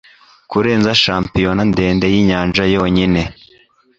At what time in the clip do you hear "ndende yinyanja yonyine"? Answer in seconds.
1.71-3.21